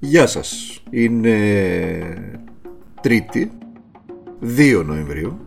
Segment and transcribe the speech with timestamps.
[0.00, 0.80] Γεια σας.
[0.90, 1.34] Είναι
[3.02, 3.50] Τρίτη,
[4.56, 5.38] 2 Νοεμβρίου.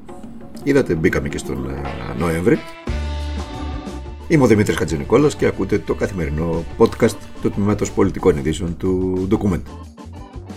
[0.63, 1.81] Είδατε, μπήκαμε και στον ε,
[2.17, 2.59] Νοέμβρη.
[4.27, 9.61] Είμαι ο Δημήτρης Χατζηνικόλας και ακούτε το καθημερινό podcast του Τμήματος Πολιτικών Ειδήσεων του Document.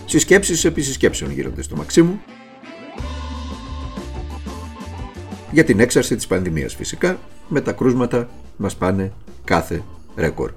[0.05, 2.19] Συσκέψεις επί συσκέψεων γύρονται στο Μαξίμου
[5.51, 9.11] για την έξαρση της πανδημίας φυσικά με τα κρούσματα μας πάνε
[9.43, 9.83] κάθε
[10.15, 10.51] ρεκόρ.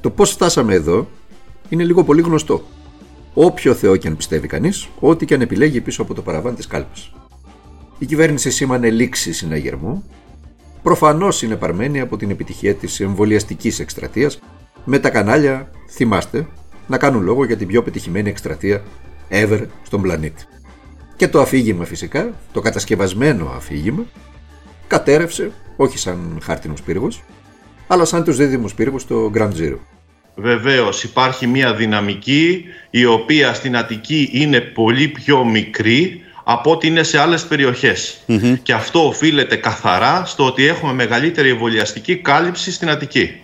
[0.00, 1.08] Το πώς φτάσαμε εδώ
[1.74, 2.62] είναι λίγο πολύ γνωστό.
[3.34, 6.66] Όποιο Θεό και αν πιστεύει κανείς, ό,τι και αν επιλέγει πίσω από το παραβάν της
[6.66, 7.12] κάλπης.
[7.98, 10.04] Η κυβέρνηση σήμανε λήξη συναγερμού.
[10.82, 14.38] Προφανώς είναι παρμένη από την επιτυχία της εμβολιαστικής εκστρατείας,
[14.84, 16.46] με τα κανάλια, θυμάστε,
[16.86, 18.82] να κάνουν λόγο για την πιο πετυχημένη εκστρατεία
[19.30, 20.44] ever στον πλανήτη.
[21.16, 24.04] Και το αφήγημα φυσικά, το κατασκευασμένο αφήγημα,
[24.86, 27.22] κατέρευσε όχι σαν χάρτινος πύργος,
[27.86, 29.76] αλλά σαν τους δίδυμους πύργους στο Grand Zero.
[30.34, 37.02] Βεβαίως υπάρχει μια δυναμική η οποία στην Αττική είναι πολύ πιο μικρή από ό,τι είναι
[37.02, 37.46] σε άλλες
[38.62, 43.40] Και αυτό οφείλεται καθαρά στο ότι έχουμε μεγαλύτερη εμβολιαστική κάλυψη στην αττικη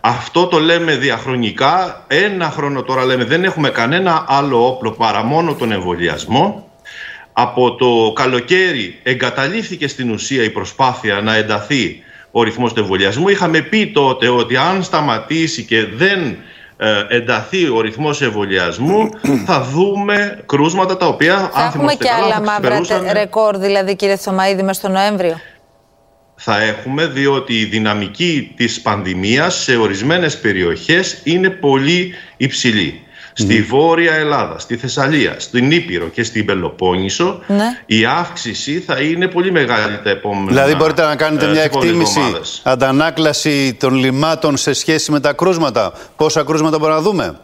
[0.00, 2.04] Αυτό το λέμε διαχρονικά.
[2.08, 6.70] Ένα χρόνο τώρα λέμε δεν έχουμε κανένα άλλο όπλο παρά μόνο τον εμβολιασμό.
[7.32, 13.28] Από το καλοκαίρι εγκαταλείφθηκε στην ουσία η προσπάθεια να ενταθεί ο ρυθμός του εμβολιασμού.
[13.28, 16.36] Είχαμε πει τότε ότι αν σταματήσει και δεν
[16.80, 19.10] ε, ενταθεί ο ρυθμός εμβολιασμού
[19.46, 24.76] θα δούμε κρούσματα τα οποία θα έχουμε και άλλα μαύρα ρεκόρ δηλαδή κύριε Θωμαίδη μες
[24.76, 25.40] στο Νοέμβριο
[26.34, 33.02] θα έχουμε διότι η δυναμική της πανδημίας σε ορισμένες περιοχές είναι πολύ υψηλή
[33.38, 37.64] στη Βόρεια Ελλάδα, στη Θεσσαλία, στην Ήπειρο και στην Πελοπόννησο, ναι.
[37.86, 42.20] η αύξηση θα είναι πολύ μεγάλη τα επόμενα Δηλαδή μπορείτε να κάνετε ε, μια εκτίμηση,
[42.62, 45.92] αντανάκλαση των λιμάτων σε σχέση με τα κρούσματα.
[46.16, 47.38] Πόσα κρούσματα μπορούμε να δούμε;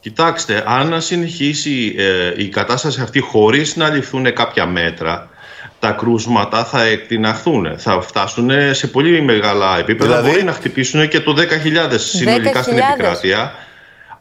[0.00, 5.28] Κοιτάξτε, αν συνεχίσει ε, η κατάσταση αυτή χωρίς να ληφθούν κάποια μέτρα,
[5.78, 10.10] τα κρούσματα θα εκτιναχθούν, θα φτάσουν σε πολύ μεγάλα επίπεδα.
[10.10, 10.30] Δηλαδή...
[10.30, 13.54] Μπορεί να χτυπήσουν και το 10.000 συνολικά στην επικράτεια.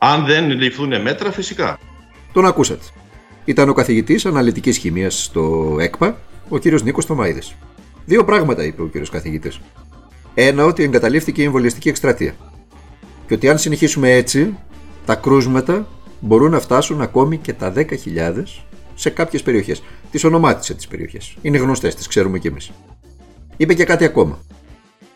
[0.04, 1.80] Αν δεν ληφθούν μέτρα, φυσικά.
[2.34, 2.84] Τον ακούσατε.
[3.46, 6.18] Ήταν ο καθηγητής αναλυτικής χημίας στο ΕΚΠΑ,
[6.50, 7.56] ο κύριος Νίκος Θωμαίδης.
[8.06, 9.60] Δύο πράγματα είπε ο κύριος καθηγητής.
[10.34, 12.36] Ένα, ότι εγκαταλείφθηκε η εμβολιαστική εκστρατεία.
[13.28, 14.58] Και ότι αν συνεχίσουμε έτσι,
[15.06, 15.88] τα κρούσματα
[16.20, 18.64] μπορούν να φτάσουν ακόμη και τα 10.000
[18.96, 19.84] σε κάποιες περιοχές.
[20.12, 21.36] Τις ονομάτισε τις περιοχές.
[21.42, 22.72] Είναι γνωστές, τις ξέρουμε κι εμείς.
[23.58, 24.40] Είπε και κάτι ακόμα.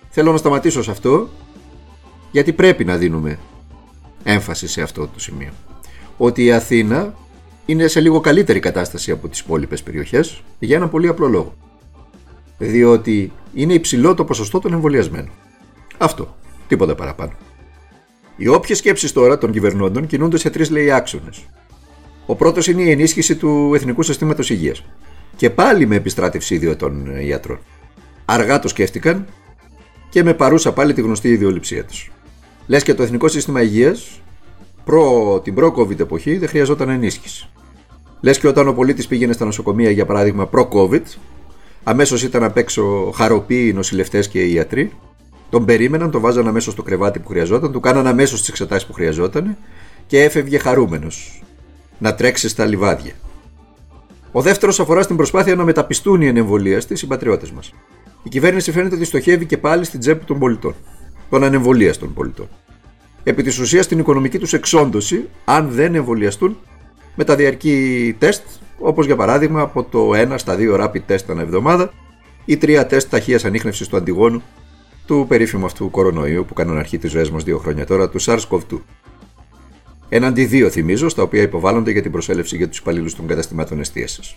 [0.09, 1.29] Θέλω να σταματήσω σε αυτό,
[2.31, 3.40] γιατί πρέπει να δίνουμε
[4.25, 5.52] έμφαση σε αυτό το σημείο.
[6.18, 7.13] Ότι η Αθήνα
[7.66, 11.53] είναι σε λίγο καλύτερη κατάσταση από τις υπόλοιπες περιοχές για ένα πολύ απλό λόγο.
[12.58, 15.31] Διότι είναι υψηλό το ποσοστό των εμβολιασμένων.
[15.97, 16.35] Αυτό.
[16.68, 17.31] Τίποτα παραπάνω.
[18.38, 21.46] Οι όποιες σκέψεις τώρα των κυβερνώντων κινούνται σε τρεις λέει άξονες.
[22.25, 24.85] Ο πρώτος είναι η ενίσχυση του Εθνικού Συστήματος Υγείας.
[25.35, 27.59] Και πάλι με επιστράτευση ιδιωτών ιατρών.
[28.25, 29.25] Αργά το σκέφτηκαν
[30.09, 32.12] και με παρούσα πάλι τη γνωστή ιδεολειψία τους.
[32.68, 34.22] Λες και το Εθνικό Σύστημα Υγείας
[34.84, 37.50] προ, την προ-COVID εποχή δεν χρειαζόταν ενίσχυση.
[38.22, 41.02] Λες και όταν ο πολίτης πήγαινε στα νοσοκομεία, για παράδειγμα, προ-COVID,
[41.84, 44.92] αμέσως ήταν απ' έξω χαροποί οι νοσηλευτές και οι ιατροί.
[45.50, 48.94] Τον περίμεναν, τον βάζαν αμέσως στο κρεβάτι που χρειαζόταν, του κάναν αμέσως τις εξετάσεις που
[48.94, 49.58] χρειαζόταν
[50.08, 51.44] και έφευγε χαρούμενος
[51.97, 53.14] να τρέξει στα λιβάδια.
[54.32, 57.74] Ο δεύτερος αφορά στην προσπάθεια να μεταπιστούν οι ανεμβολίαστοι συμπατριώτε μας.
[58.24, 60.76] Η κυβέρνηση φαίνεται ότι στοχεύει και πάλι στην τσέπη των πολιτών
[61.30, 62.47] των ανεμβολίαστων πολιτών.
[63.24, 66.58] Επί της ουσίας την οικονομική τους εξόντωση, αν δεν εμβολιαστούν
[67.16, 68.44] με τα διαρκή τεστ,
[68.80, 71.94] όπως για παράδειγμα από το 1 στα 2 rapid τεστ ανά εβδομάδα
[72.46, 74.44] ή 3 τεστ ταχείας ανείχνευσης του αντιγόνου
[75.06, 78.80] του περίφημου αυτού κορονοϊού που κάνουν αρχή της ζωής μας δύο χρόνια τώρα, του SARS-CoV-2.
[80.09, 84.35] Έναντι δύο, θυμίζω, στα οποία υποβάλλονται για την προσέλευση για τους υπαλλήλους των καταστημάτων εστίασης.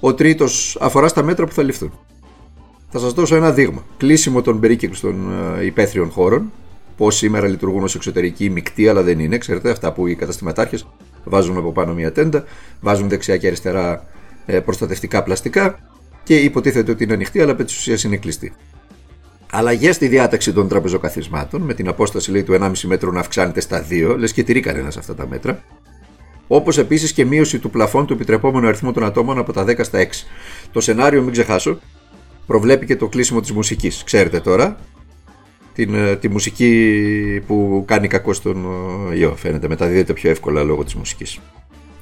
[0.00, 1.92] Ο τρίτος αφορά στα μέτρα που θα ληφθούν.
[2.94, 3.84] Θα σας δώσω ένα δείγμα.
[3.96, 6.52] Κλείσιμο των περίκυκλων ε, υπαίθριων χώρων.
[6.96, 9.38] Πώς σήμερα λειτουργούν ως εξωτερική μεικτή, αλλά δεν είναι.
[9.38, 10.86] Ξέρετε, αυτά που οι καταστηματάρχες
[11.24, 12.44] βάζουν από πάνω μια τέντα,
[12.80, 14.06] βάζουν δεξιά και αριστερά
[14.46, 15.78] ε, προστατευτικά πλαστικά
[16.22, 18.54] και υποτίθεται ότι είναι ανοιχτή, αλλά επί της ουσίας είναι κλειστή.
[19.52, 23.86] Αλλαγές στη διάταξη των τραπεζοκαθισμάτων, με την απόσταση λέει, του 1,5 μέτρου να αυξάνεται στα
[23.90, 25.62] 2, λες και τηρεί κανένας αυτά τα μέτρα.
[26.46, 29.98] Όπως επίσης και μείωση του πλαφών του επιτρεπόμενου αριθμού των ατόμων από τα 10 στα
[29.98, 30.06] 6.
[30.72, 31.78] Το σενάριο, μην ξεχάσω,
[32.46, 34.04] προβλέπει και το κλείσιμο της μουσικής.
[34.04, 34.76] Ξέρετε τώρα,
[35.74, 38.66] την, ε, τη μουσική που κάνει κακό στον
[39.12, 41.40] ε, ιό φαίνεται, μεταδίδεται πιο εύκολα λόγω της μουσικής.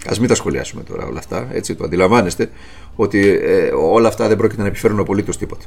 [0.06, 2.50] Ας μην τα σχολιάσουμε τώρα όλα αυτά, έτσι το αντιλαμβάνεστε
[2.94, 5.64] ότι ε, όλα αυτά δεν πρόκειται να επιφέρουν απολύτως τίποτα.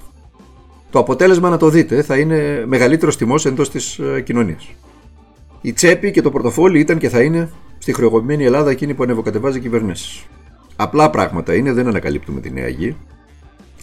[0.89, 4.69] Το αποτέλεσμα να το δείτε θα είναι μεγαλύτερος τιμός εντός της ε, κοινωνίας.
[5.61, 9.59] Η τσέπη και το πορτοφόλι ήταν και θα είναι στη χρεογωμένη Ελλάδα εκείνη που ανεβοκατεβάζει
[9.59, 10.25] κυβερνήσεις.
[10.75, 12.95] Απλά πράγματα είναι, δεν ανακαλύπτουμε τη νέα γη.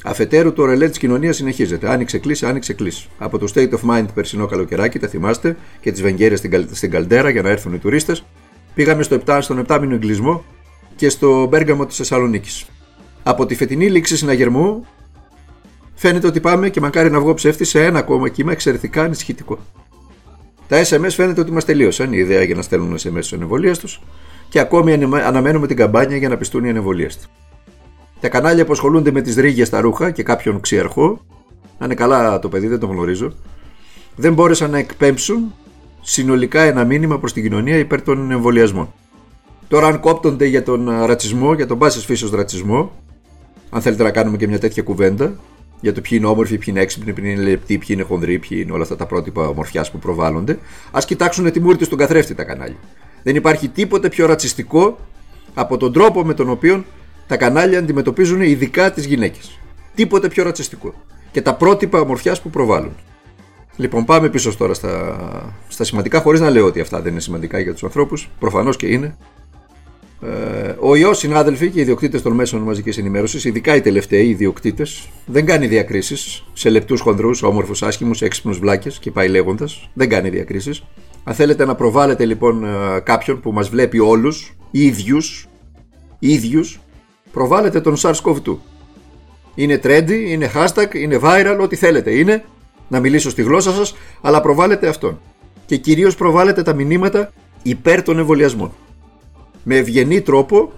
[0.05, 1.91] Αφετέρου, το ρελέ της κοινωνίας συνεχίζεται.
[1.91, 3.08] Άνοιξε κλείσει, άνοιξε κλείσει.
[3.19, 7.31] Από το State of Mind περσινό καλοκαιράκι, τα θυμάστε, και τις βεγγέρε στην, στην Καλτέρα
[7.31, 8.25] για να έρθουν οι τουρίστες.
[8.75, 10.44] Πήγαμε στο 7, στον 7 μήνο εγκλισμό
[10.97, 12.67] και στο Μπέργαμο της Θεσσαλονίκης.
[13.23, 14.87] Από τη φετινή λήξη συναγερμού
[15.94, 19.58] φαίνεται ότι πάμε και μακάρι να βγω ψεύτης σε ένα ακόμα κύμα εξαιρετικά ανησυχητικό.
[20.69, 24.00] Τα SMS φαίνεται ότι μας τελείωσαν, η ιδέα για να στέλνουν SMS στους ανεβολίε τους
[24.49, 24.93] και ακόμη
[25.25, 27.29] αναμένουμε την καμπάνια για να πιστούν οι ανεβολίε τους.
[28.20, 31.20] Τα κανάλια που ασχολούνται με τις ρίγες στα ρούχα και κάποιον ξιαρχό,
[31.78, 33.32] να είναι καλά το παιδί, δεν το γνωρίζω,
[34.17, 35.55] δεν μπόρεσαν να εκπέμψουν
[36.02, 38.93] συνολικά ένα μήνυμα προς την κοινωνία υπέρ των εμβολιασμών.
[39.69, 42.93] Τώρα, αν κόπτονται για τον ρατσισμό, για τον πάσης φύσεως ρατσισμό,
[43.70, 45.34] αν θέλετε να κάνουμε και μια τέτοια κουβέντα,
[45.81, 48.58] για το ποιοι είναι όμορφοι, ποιοι είναι έξυπνοι, ποιοι είναι λεπτοί, ποιοι είναι χονδροί, ποιοι
[48.62, 50.58] είναι όλα αυτά τα πρότυπα ομορφιάς που προβάλλονται,
[50.90, 52.78] ας κοιτάξουν τη μούρη τους στον καθρέφτη τα κανάλια.
[53.22, 54.99] Δεν υπάρχει τίποτε πιο ρατσιστικό
[55.55, 56.84] από τον τρόπο με τον οποίο
[57.31, 59.59] τα κανάλια αντιμετωπίζουν ειδικά τις γυναίκες.
[59.94, 60.94] Τίποτε πιο ρατσιστικό.
[61.31, 62.93] Και τα πρότυπα ομορφιάς που προβάλλουν.
[63.77, 67.59] Λοιπόν, πάμε πίσω τώρα στα, στα σημαντικά, χωρίς να λέω ότι αυτά δεν είναι σημαντικά
[67.59, 68.31] για τους ανθρώπους.
[68.38, 69.17] Προφανώς και είναι.
[70.23, 75.09] Ε, ο ιός, συνάδελφοι και οι ιδιοκτήτες των μέσων μαζικής ενημέρωσης, ειδικά οι τελευταίοι ιδιοκτήτες,
[75.27, 79.91] δεν κάνει διακρίσεις σε λεπτούς χονδρούς, όμορφους, άσχημους, έξυπνους βλάκες και πάει λέγοντας.
[79.94, 80.82] Δεν κάνει διακρίσεις.
[81.25, 85.49] Αν θέλετε να προβάλλετε λοιπόν ε, κάποιον που μας βλέπει όλους, ίδιους,
[86.19, 86.81] ίδιους,
[87.32, 88.56] προβάλλετε τον SARS-CoV-2.
[89.55, 92.44] Είναι trendy, είναι hashtag, είναι viral, ό,τι θέλετε είναι,
[92.88, 95.21] να μιλήσω στη γλώσσα σας, αλλά προβάλλετε αυτόν.
[95.67, 97.32] Και κυρίως προβάλλετε τα μηνύματα
[97.62, 98.73] υπέρ των εμβολιασμών
[99.62, 100.73] με ευγενή τρόπο,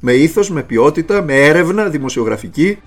[0.00, 2.78] με ήθος, με ποιότητα, με έρευνα δημοσιογραφική,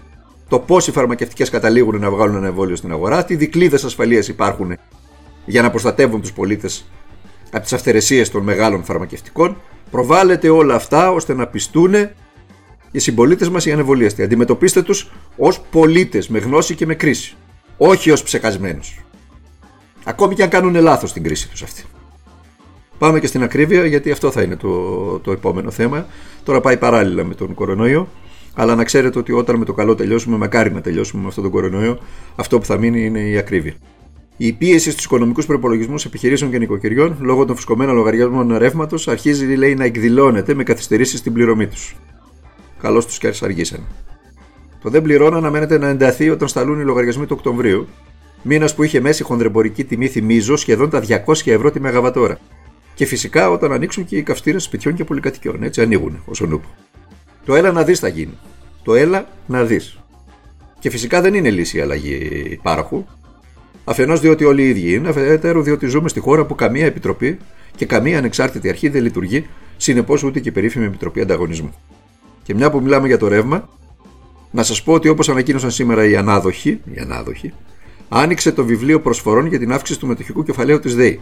[0.48, 4.78] το πώς οι φαρμακευτικές καταλήγουν να βγάλουν ένα εμβόλιο στην αγορά, τι δικλείδες ασφαλείας υπάρχουν
[5.46, 6.86] για να προστατεύουν τους πολίτες
[7.52, 9.62] από τις αυθαιρεσίες των μεγάλων φαρμακευτικών.
[9.92, 11.94] Προβάλλετε όλα αυτά ώστε να πιστούν
[12.91, 14.23] οι συμπολίτες μας οι ανεβολίαστοι.
[14.23, 17.35] Αντιμετωπίστε τους ως πολίτες με γνώση και με κρίση.
[17.77, 18.99] Όχι ως ψεκασμένους.
[20.03, 21.83] Ακόμη και αν κάνουν λάθος στην κρίση τους αυτή.
[22.97, 26.05] Πάμε και στην ακρίβεια, γιατί αυτό θα είναι το, το επόμενο θέμα.
[26.43, 28.07] Τώρα πάει παράλληλα με τον κορονοϊό.
[28.53, 31.51] Αλλά να ξέρετε ότι όταν με το καλό τελειώσουμε, μακάρι να τελειώσουμε με αυτόν τον
[31.51, 31.99] κορονοϊό,
[32.35, 33.73] αυτό που θα μείνει είναι η ακρίβεια.
[34.38, 39.75] Η πίεση στους οικονομικούς προπολογισμούς επιχειρήσεων και νοικοκυριών λόγω των φουσκωμένων λογαριασμών ρεύματος αρχίζει λέει,
[39.75, 41.95] να εκδηλώνεται με καθυστερήσεις στην πληρωμή τους.
[42.81, 43.88] Καλώς τους και αργήσαν.
[44.81, 47.88] Το δεν πληρώνω αναμένεται να ενταθεί όταν σταλούν οι λογαριασμοί του Οκτωβρίου,
[48.44, 52.39] μήνας που είχε μέση χονδρεμπορική τιμή, θυμίζω, σχεδόν τα 200 ευρώ τη Μεγαβατόρα.
[52.94, 55.63] Και φυσικά όταν ανοίξουν και οι καυστήρε σπιτιών και πολυκατοικιών.
[55.63, 56.68] Έτσι ανοίγουν ως νούπο.
[57.45, 58.38] Το έλα να δεις θα γίνει.
[58.84, 60.00] Το έλα να δεις.
[60.80, 63.06] Και φυσικά δεν είναι λύση η αλλαγή πάροχου.
[63.84, 67.38] Αφενός διότι όλοι οι ίδιοι είναι, αφετέρου διότι ζούμε στη χώρα που καμία επιτροπή
[67.75, 71.74] και καμία ανεξάρτητη αρχή δεν λειτουργεί, συνεπώς ούτε και η περίφημη Επιτροπή Ανταγωνισμού.
[72.43, 73.69] Και μια που μιλάμε για το ρεύμα,
[74.51, 77.53] να σας πω ότι όπως ανακοίνωσαν σήμερα οι ανάδοχοι, οι ανάδοχοι,
[78.09, 81.19] άνοιξε το βιβλίο προσφορών για την αύξηση του μετοχικού κεφαλαίου της ΔΕΗ.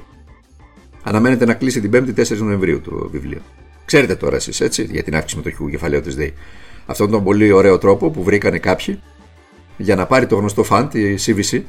[1.04, 3.40] Αναμένεται να κλείσει την 5η 4 Νοεμβρίου το βιβλίο.
[3.86, 6.34] Ξέρετε τώρα εσείς έτσι για την αύξηση μετοχικού κεφαλαίου της ΔΕΗ.
[6.86, 9.02] Αυτόν τον πολύ ωραίο τρόπο που βρήκανε κάποιοι
[9.78, 11.62] για να πάρει το γνωστό φαντ, η CVC,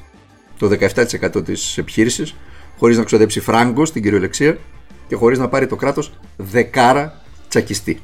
[0.59, 2.35] το 17% της επιχείρησης,
[2.79, 4.59] χωρίς να ξοδέψει φράγκο στην κυριολεξία
[5.09, 8.03] και χωρίς να πάρει το κράτος δεκάρα τσακιστή.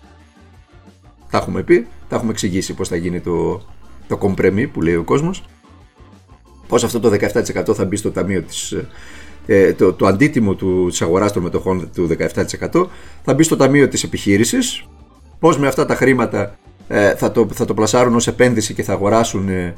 [1.36, 3.62] Τα έχουμε πει, τα έχουμε εξηγήσει πώς θα γίνει το,
[4.08, 5.44] το κομπρέμι που λέει ο κόσμος.
[6.68, 8.76] Πώς αυτό το 17% θα μπει στο ταμείο της
[9.46, 12.08] ε, το, το αντίτιμο του, της αγοράς των μετοχών του
[12.70, 12.86] 17%
[13.24, 14.86] θα μπει στο ταμείο της επιχείρησης.
[15.38, 18.92] Πώς με αυτά τα χρήματα ε, θα, το, θα το πλασάρουν ως επένδυση και θα
[18.92, 19.74] αγοράσουν ε,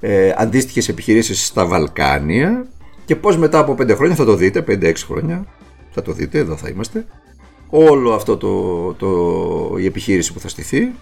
[0.00, 2.66] ε, αντίστοιχες επιχειρήσεις στα Βαλκάνια.
[3.04, 5.46] Και πώς μετά από 5 χρόνια θα το δείτε, 5-6 χρόνια
[5.90, 7.06] θα το δείτε, εδώ θα είμαστε
[7.74, 10.92] όλο αυτό το, το, η επιχείρηση που θα στηθεί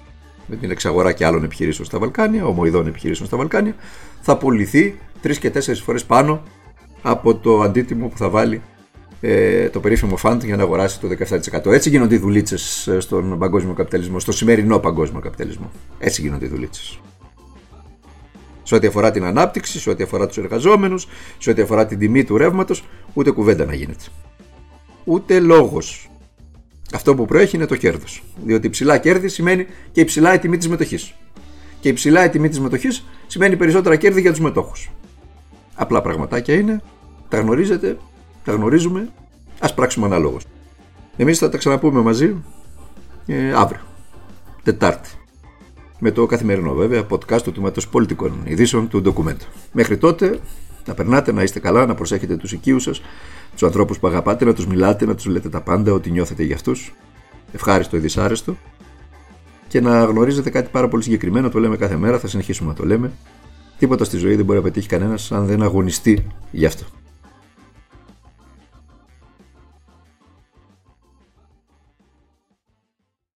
[0.46, 3.74] με την εξαγορά και άλλων επιχειρήσεων στα Βαλκάνια, ομοειδών επιχειρήσεων στα Βαλκάνια,
[4.20, 6.42] θα πουληθεί τρεις και τέσσερις φορές πάνω
[7.02, 8.62] από το αντίτιμο που θα βάλει
[9.20, 11.08] ε, το περίφημο φαντ για να αγοράσει το
[11.52, 11.72] 17%.
[11.72, 15.70] Έτσι γίνονται οι δουλίτσες ε, στον παγκόσμιο καπιταλισμό, στο σημερινό παγκόσμιο καπιταλισμό.
[15.98, 17.00] Έτσι γίνονται οι δουλίτσες.
[18.62, 21.06] Σε ό,τι αφορά την ανάπτυξη, σε ό,τι αφορά τους εργαζόμενους,
[21.38, 24.04] σε ό,τι αφορά την τιμή του ρεύματος, ούτε κουβέντα να γίνεται.
[25.04, 26.09] Ούτε λόγος.
[26.92, 28.22] Αυτό που προέχει είναι το κέρδος.
[28.44, 31.14] Διότι υψηλά κέρδη σημαίνει και υψηλά η τιμή της μετοχής.
[31.80, 34.90] Και υψηλά η τιμή της μετοχής σημαίνει περισσότερα κέρδη για τους μετόχους.
[35.74, 36.82] Απλά πραγματάκια είναι,
[37.28, 37.98] τα γνωρίζετε,
[38.44, 39.08] τα γνωρίζουμε,
[39.60, 40.44] ας πράξουμε αναλόγως.
[41.16, 42.36] Εμείς θα τα ξαναπούμε μαζί
[43.26, 43.80] ε, αύριο,
[44.62, 45.08] Τετάρτη.
[45.98, 49.44] Με το καθημερινό βέβαια podcast του τμήματος πολιτικών ειδήσεων του ντοκουμέντου.
[49.72, 50.38] Μέχρι τότε,
[50.86, 53.00] Να περνάτε, να είστε καλά, να προσέχετε τους οικείους σας,
[53.52, 56.54] τους ανθρώπους που αγαπάτε, να τους μιλάτε, να τους λέτε τα πάντα, ό,τι νιώθετε για
[56.54, 56.94] αυτούς.
[57.52, 58.56] Ευχάριστο ή δυσάρεστο.
[59.68, 62.84] Και να γνωρίζετε κάτι πάρα πολύ συγκεκριμένο, το λέμε κάθε μέρα, θα συνεχίσουμε να το
[62.84, 63.12] λέμε.
[63.78, 66.84] Τίποτα στη ζωή δεν μπορεί να πετύχει κανένας αν δεν αγωνιστεί γι' αυτό.